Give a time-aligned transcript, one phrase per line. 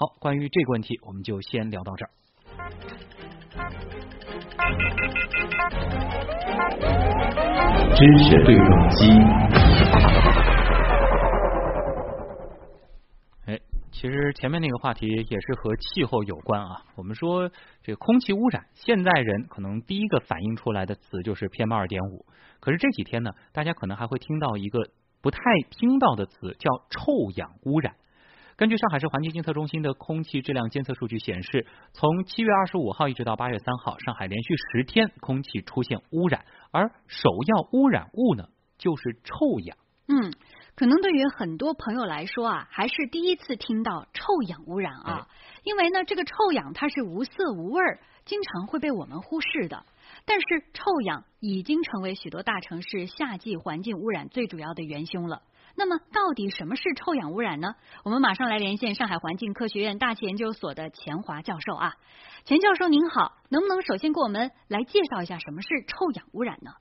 [0.00, 2.10] 好，关于这个问题，我们就先聊到这儿。
[7.96, 9.10] 知识对撞机。
[13.46, 13.58] 哎，
[13.90, 16.80] 其实前面那个话题也是和气候有关啊。
[16.94, 17.50] 我们说
[17.82, 22.24] 这个空气污染，现在人可能第一个反映出来的词就是 PM 二点五。
[22.60, 24.78] 可是这几天呢，大家可能还会听到一个
[25.20, 25.40] 不太
[25.70, 27.96] 听到的词，叫臭氧污染。
[28.58, 39.78] 根据上海市环境监测中心的空气质量监测数据显示，从七月二十五号一直到八月三号，上海连续十天空气出现污染，而首要污染物呢就是臭氧。
[40.08, 40.32] 嗯，
[40.74, 45.28] 可能对于很多朋友来说啊，还是第一次听到臭氧污染啊，
[45.62, 47.80] 因为呢，这个臭氧它是无色无味，
[48.24, 49.86] 经常会被我们忽视的。
[50.24, 55.42] 但是臭氧已经成为许多大城市夏季环境污染最主要的元凶了。
[55.78, 57.76] 那么，到底什么是臭氧污染呢？
[58.04, 61.94] 我们马上来连线上海环境科学院大气研究所的钱华教授啊，
[62.44, 66.72] 钱教授您好，能不能首先给我们来介绍一下什么是臭氧污染呢？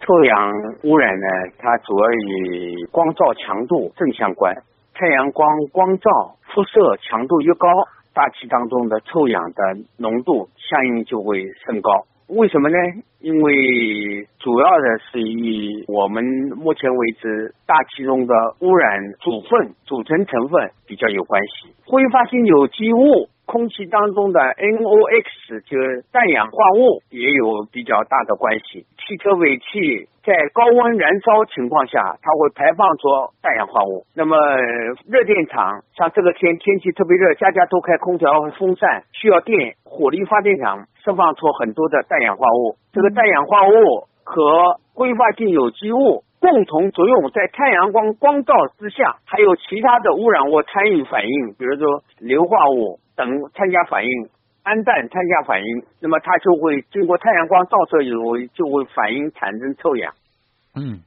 [0.00, 0.52] 臭氧
[0.84, 4.54] 污染呢，它主要与光照强度正相关，
[4.92, 7.66] 太阳光光照辐射强度越高，
[8.12, 9.62] 大气当中的臭氧的
[9.96, 12.04] 浓度相应就会升高。
[12.28, 12.76] 为什么呢？
[13.20, 13.52] 因为
[14.40, 16.24] 主要的是与我们
[16.56, 21.72] 目前为止大气中的污染组分组成成分比较有关系。
[21.86, 28.84] 挥发性有机物，空气当中的 NOx 就是氮氧化物也有比较大的关系。
[28.98, 30.08] 汽车尾气。
[30.26, 33.06] 在高温燃烧情况下，它会排放出
[33.40, 34.04] 氮氧化物。
[34.12, 34.36] 那么
[35.06, 42.74] 热电厂像这个天天气特别热，家家都开空调和风扇，需要电，火力发电厂释放出很多的氮氧化物。
[42.92, 54.10] 这个氮氧化物和挥发性有机物共同作用，在太阳光光照之下，还有其他的污染物参与反应，比如说硫化物等参加反应。
[54.66, 60.12] 氨氮参加反应，那么它就会经过太阳光照射以后，就会反应产生臭氧。
[60.74, 61.02] 嗯，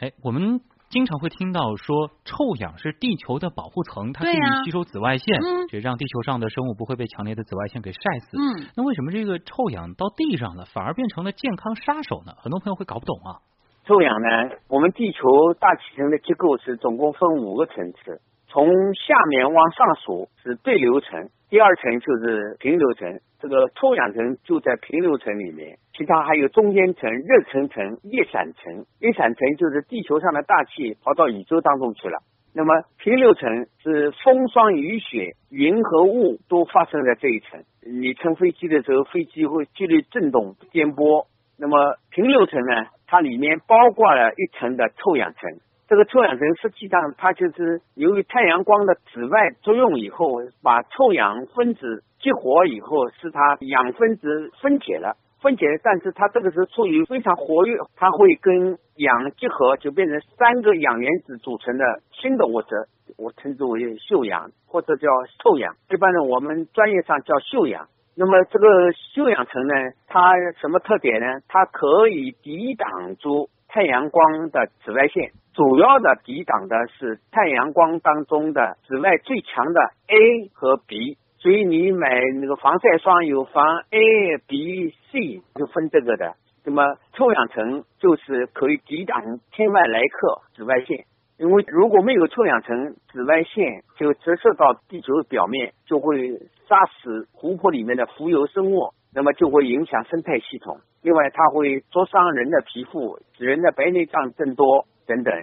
[0.00, 8.36] 哎，我们经常会听到说，臭氧是地球的保护层，它可以吸收紫外线，这让地球上的生物不会被强烈的紫外线给晒死。
[8.36, 12.32] 嗯，那为什么这个臭氧到地上了，反而变成了健康杀手呢？
[12.42, 13.38] 很多朋友会搞不懂啊。
[13.86, 18.18] 臭氧呢，我们地球大气层的结构是总共分五个层次。
[18.48, 28.86] 从下面往上数是对流层，第二层就是平流层，这个臭氧层就在平流层里面，其他还有中间层、热层层、叶散层。
[29.00, 32.18] 叶散层就是地球上的大气跑到宇宙当中去了。
[32.54, 37.60] 那么平流层是风霜雨雪、云和雾都发生在这一层。
[37.82, 41.26] 你乘飞机的时候，飞机会剧烈震动、颠簸。
[41.58, 45.48] 那么平流层呢，它里面包括了一层的臭氧层。
[45.86, 62.74] 这个臭氧层实际上它就是由于太阳光的紫外作用以后，把臭氧分子激活以后，使它氧分子分解了，分解，但是它这个是处于非常活跃，它会跟氧结合，就变成三个氧原子组成的新的物质，
[63.16, 65.06] 我称之为溴氧或者叫
[65.38, 67.86] 臭氧，一般呢我们专业上叫溴氧。
[68.16, 69.74] 那么这个溴氧层呢，
[70.06, 71.26] 它什么特点呢？
[71.48, 75.32] 它可以抵挡住太阳光的紫外线。
[75.52, 82.08] 主要的抵挡的是太阳光当中的紫外最强的 A 和 B，所以你买
[82.40, 86.34] 那个防晒霜有防 A、B、C 就分这个的。
[86.64, 89.20] 那么臭氧层就是可以抵挡
[89.52, 91.04] 千万来克紫外线，
[91.36, 96.30] 因为如果没有臭氧层，紫外线就折射到地球表面，就会
[96.68, 100.78] 杀死湖泊里面的浮游生物，那么就会影响生态系统。
[101.02, 104.86] 另外，它会灼伤人的皮肤，使人的白内障增多。
[105.06, 105.34] 等等，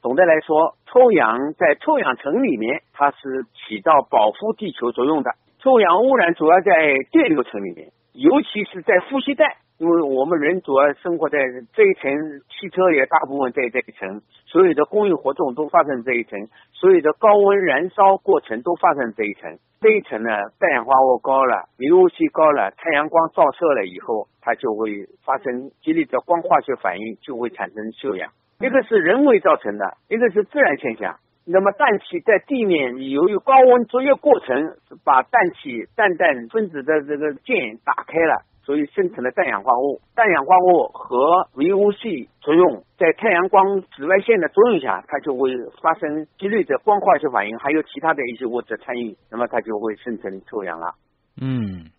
[0.00, 5.30] 总的来说，臭氧在臭氧层里面，它是起到保护地球作用的。
[5.58, 7.90] 臭氧污染主要在电流层里面，
[8.20, 11.38] 尤其是在呼吸带，因为我们人主要生活在
[11.72, 12.12] 这一层，
[12.50, 16.38] 汽车也大部分在这一层，所有的工业活动都发生这一层，
[16.70, 19.56] 所有的高温燃烧过程都发生这一层。
[19.80, 28.30] 这一层呢，氮氧化物高了，VOC 高了，太阳光照射了以后，它就会发生激烈的光化学反应，就会产生臭氧。
[28.60, 31.16] 一个是人为造成的，一个是自然现象。
[31.52, 34.56] 那么氮气在地面由于高温作业过程，
[35.04, 40.00] 把氮气氮氮分子的这个键打开了，所以生成了氮氧化物。
[40.14, 45.50] 氮氧化物和 VOC 作用，在太阳光紫外线的作用下，它就会
[45.82, 50.94] 发生激烈的光化学反应，还有其他的一些物质参与，那么它就会生成臭氧了。
[51.40, 51.90] 嗯。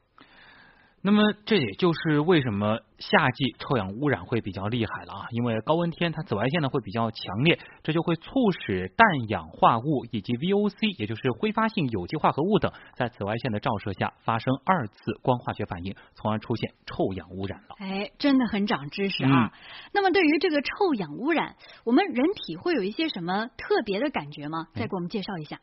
[1.03, 17.75] 那么这也就是为什么夏季臭氧污染会比较厉害了啊，因为高温天它紫外线呢会比较强烈，这就会促使氮氧化物以及 VOC，也就是挥发性有机化合物等，在紫外线的照射下发生二次光化学反应，从而出现臭氧污染了。
[17.79, 19.51] 哎，真的很长知识啊！
[19.93, 24.67] 那么对于这个臭氧污染，我们人体会有一些什么特别的感觉吗？
[24.75, 25.57] 再给我们介绍一下。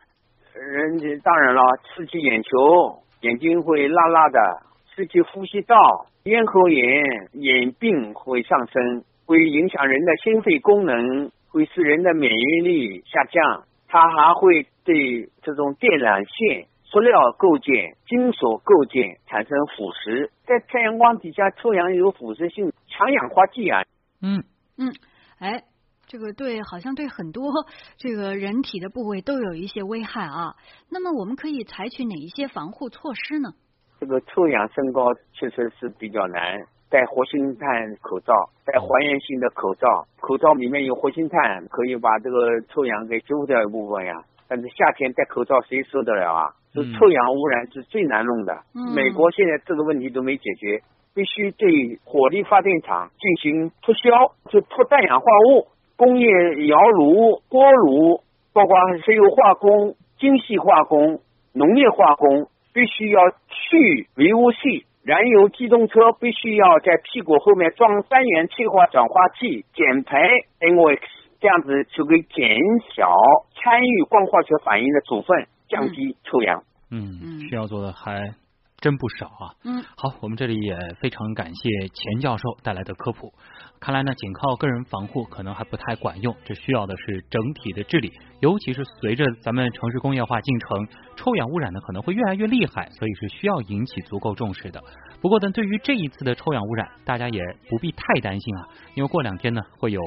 [0.53, 1.63] 人体当然了，
[1.95, 4.68] 刺激眼球，眼睛会辣辣的。
[4.99, 5.77] 刺激呼吸道，
[6.25, 13.63] 咽喉炎、眼病会上升，会影响人的心肺功能，会使人的免疫力下降。
[13.87, 20.31] 它还会对这种电缆线、塑料构件、金属构件产生腐蚀。
[20.45, 23.85] 在太阳光底下，臭氧有腐蚀性，强氧化剂啊。
[24.21, 24.43] 嗯
[24.79, 24.93] 嗯，
[25.39, 25.63] 哎，
[26.09, 27.53] 这个对，好像对很多
[27.99, 30.57] 这个人体的部位都有一些危害啊。
[30.91, 33.51] 那么我们可以采取哪一些防护措施呢？
[34.01, 37.69] 这个臭氧升高确实是比较难，戴活性炭
[38.01, 38.33] 口罩，
[38.65, 44.23] 戴还原性的口罩，口罩里面有活性炭，可以把这个臭氧给揪掉一部分呀。
[44.49, 46.55] 但是夏天戴口罩谁受得了啊？
[46.73, 48.57] 这臭氧污染是最难弄的。
[48.95, 50.81] 美国现在这个问题都没解决，
[51.13, 55.67] 必须对火力发电厂进行脱硝，就脱氮氧化物，
[55.97, 56.29] 工业
[56.67, 58.21] 窑炉、锅炉，
[58.53, 61.19] 包括石油化工、精细化工、
[61.53, 62.47] 农业化工。
[62.75, 63.21] 必须要
[63.69, 70.27] 去维护系燃油机动车必须要在屁股后面装三元催化转化器，减排
[70.61, 71.01] NOx，
[71.41, 72.49] 这样子就可以减
[72.95, 73.13] 小
[73.55, 76.63] 参与光化学反应的组分，降低臭氧。
[76.91, 78.35] 嗯，需要做的还
[78.81, 79.55] 真不少啊。
[79.65, 83.33] 嗯，好，我们这里也非常感谢钱教授带来的科普。
[83.81, 88.13] 看来呢，仅靠个人防护可能还不太管用，这需要的是整体的治理。
[88.41, 94.81] 尤其是随着咱们城市工业化进程，臭氧污染呢可能会越来越厉害，所以是需要引起足够重视的。
[95.21, 100.01] 不过呢，对于这一次的臭氧污染，大家也不必太担心啊，因为过两天呢会有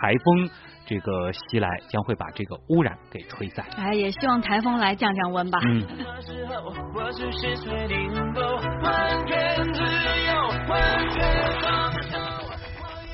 [0.00, 0.48] 台风
[0.86, 3.64] 这个袭来，将会把这个污染给吹散。
[3.76, 5.58] 哎，也希望台风来降降温吧。
[5.64, 5.86] 嗯。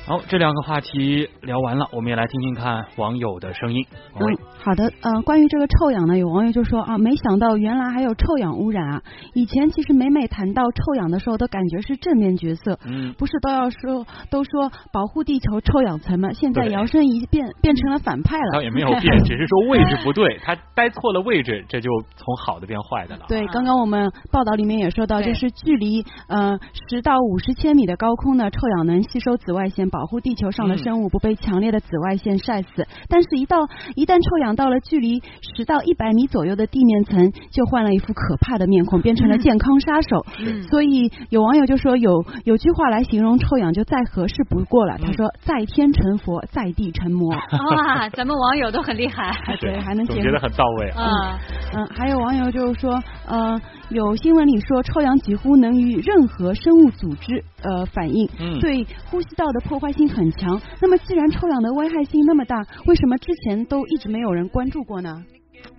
[0.05, 3.85] 好，这两个话题聊完了，我们也来听听看网友的声音。
[4.19, 9.01] 嗯，好的，呃，关于这个臭氧呢，有网友就说啊，没想到原来还有臭氧污染啊！
[9.33, 16.33] 以前其实每每谈到臭氧的时候，都感觉是正面角色，嗯，不是都要说都说保护地球臭氧层吗？
[16.33, 18.51] 现在摇身一变变成了反派了。
[18.51, 23.23] 倒也没有变， 只是说位置不对，他待错了位置，这就从好的变坏的了。
[23.29, 26.59] 对，刚刚我们报道里面也说到，就是距离呃
[26.89, 29.92] 十到五十千米的高空呢，臭氧能吸收紫外线。
[29.93, 33.59] 保护地球上的生物不被强烈的紫外线晒死，但是，一到
[33.95, 35.21] 一旦臭氧到了距离
[35.55, 40.25] 十到一百米左右的地面层，就换了一副可怕的面孔，变成了健康杀手。
[40.71, 44.97] 所以有网友就说，有有句话来形容臭氧就再合适不过了。
[44.97, 47.31] 他说：“在天成佛，在地成魔。
[47.77, 49.31] ”哇，咱们网友都很厉害，
[49.61, 51.39] 对，还能觉得很到位啊。
[51.75, 58.27] 嗯，还有网友就是说，呃，有新闻里说，臭氧几乎能与任何生物组织呃反应，
[58.59, 59.82] 对呼吸道的破。
[59.83, 65.21] 坏性很强，那么既然臭氧的危害性那么大，为什么之前都一直没有人关注过呢？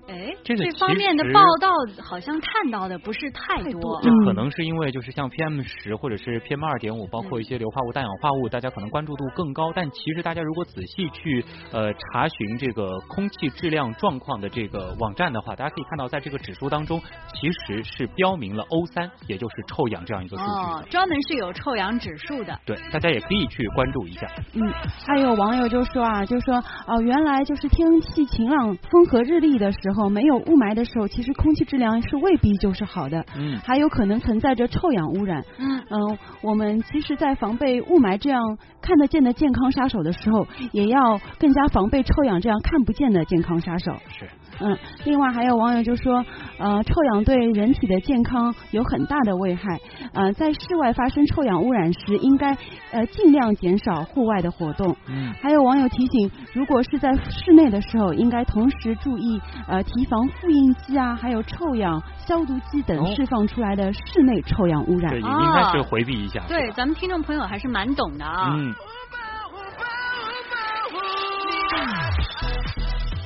[0.06, 1.68] 哎，这个方面的报道
[2.02, 4.00] 好像看到的不是太多。
[4.02, 9.72] 这可能是因为就是像 PM 十或者是 PM 二点五，包括一些硫化物、氮氧化物，大家可能关注度更高。
[9.74, 11.42] 但其实大家如果仔细去
[11.72, 17.00] 呃查询这个空气质量状况的这个网站的话，大家可以看到，在这个指数当中
[17.32, 20.50] 其实是标明了 O 三，也就是臭氧这样一个数据。
[20.50, 22.58] 哦，专门是有臭氧指数的。
[22.66, 24.26] 对，大家也可以去关注一下。
[24.52, 24.62] 嗯，
[25.06, 29.93] 还有网友就说啊，就说哦，原来就是天气晴朗、风和日丽的时候。
[30.08, 35.74] 没有雾霾的时候，其实空气质量是未必就是好的，嗯，还有可能存在着臭氧污染，嗯。
[35.90, 38.40] 嗯，我们其实，在防备雾霾这样
[38.80, 43.92] 看得见的健康杀手的时候，也要更加防备臭氧这样看不见的健康杀手。
[44.08, 44.26] 是，
[44.60, 46.24] 嗯，另外还有网友就说，
[46.58, 49.78] 呃，臭氧对人体的健康有很大的危害，
[50.12, 52.56] 呃，在室外发生臭氧污染时，应该
[52.90, 54.94] 呃尽量减少户外的活动。
[55.08, 59.82] 嗯，还有网友提醒，如果是在室内的时候，应该同时注意呃。
[59.94, 66.42] 提防复印机啊，还有臭氧消毒机等释放出来的室内臭氧污染，对也应该是回避一下。
[66.48, 68.56] 对，咱们听众朋友还是蛮懂的啊。
[68.56, 68.74] 嗯。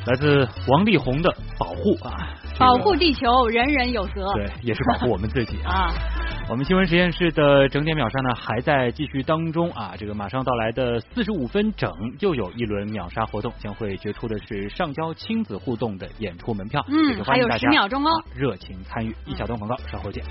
[0.07, 2.13] 来自王力宏的保护啊，
[2.59, 4.33] 保护地球，人人有责。
[4.35, 5.93] 对，也是保护我们自己 啊。
[6.51, 16.83] 我们新闻实验室的整点秒杀呢还在继续当中啊，这个马上到来的四十五分整又有一轮秒杀活动，将会决出的是上交亲子互动的演出门票。
[16.89, 19.15] 嗯，还有十秒钟哦，热情参与。
[19.27, 20.25] 一小段广告，稍后见。